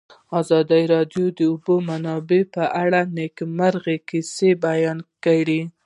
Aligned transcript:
ازادي 0.39 0.83
راډیو 0.93 1.25
د 1.31 1.35
د 1.37 1.39
اوبو 1.51 1.75
منابع 1.89 2.41
په 2.55 2.63
اړه 2.83 2.99
د 3.05 3.11
نېکمرغۍ 3.17 3.97
کیسې 4.09 4.49
بیان 4.65 4.97
کړې. 5.25 5.61